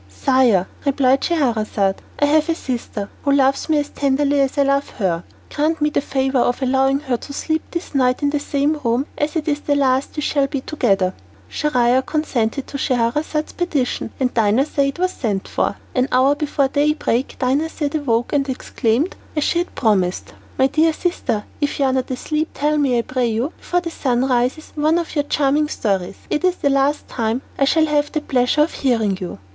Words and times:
"Sire," 0.09 0.67
replied 0.83 1.23
Scheherazade, 1.23 2.01
"I 2.17 2.25
have 2.25 2.49
a 2.49 2.55
sister 2.55 3.07
who 3.21 3.33
loves 3.33 3.69
me 3.69 3.77
as 3.77 3.89
tenderly 3.89 4.41
as 4.41 4.57
I 4.57 4.63
love 4.63 4.89
her. 4.97 5.23
Grant 5.53 5.79
me 5.79 5.91
the 5.91 6.01
favour 6.01 6.39
of 6.39 6.59
allowing 6.63 7.01
her 7.01 7.17
to 7.17 7.33
sleep 7.33 7.61
this 7.69 7.93
night 7.93 8.23
in 8.23 8.31
the 8.31 8.39
same 8.39 8.79
room, 8.83 9.05
as 9.15 9.35
it 9.35 9.47
is 9.47 9.59
the 9.59 9.75
last 9.75 10.15
we 10.15 10.23
shall 10.23 10.47
be 10.47 10.61
together." 10.61 11.13
Schahriar 11.47 12.01
consented 12.03 12.65
to 12.65 12.79
Scheherazade's 12.79 13.53
petition 13.53 14.09
and 14.19 14.33
Dinarzade 14.33 14.97
was 14.97 15.11
sent 15.11 15.47
for. 15.47 15.75
An 15.93 16.07
hour 16.11 16.33
before 16.33 16.67
daybreak 16.67 17.35
Dinarzade 17.39 17.93
awoke, 17.99 18.33
and 18.33 18.49
exclaimed, 18.49 19.15
as 19.35 19.43
she 19.43 19.59
had 19.59 19.75
promised, 19.75 20.33
"My 20.57 20.65
dear 20.65 20.93
sister, 20.93 21.43
if 21.61 21.77
you 21.77 21.85
are 21.85 21.93
not 21.93 22.09
asleep, 22.09 22.49
tell 22.55 22.79
me 22.79 22.97
I 22.97 23.03
pray 23.03 23.27
you, 23.27 23.53
before 23.55 23.81
the 23.81 23.91
sun 23.91 24.27
rises, 24.27 24.71
one 24.73 24.97
of 24.97 25.13
your 25.13 25.25
charming 25.25 25.67
stories. 25.67 26.17
It 26.31 26.43
is 26.43 26.55
the 26.55 26.71
last 26.71 27.07
time 27.07 27.43
that 27.57 27.61
I 27.61 27.65
shall 27.65 27.85
have 27.85 28.11
the 28.11 28.21
pleasure 28.21 28.61
of 28.63 28.73
hearing 28.73 29.15
you." 29.21 29.37